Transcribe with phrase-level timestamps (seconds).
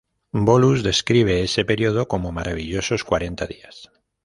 [0.31, 3.87] Bolus describe ese periodo como 'maravillosos cuarenta días'.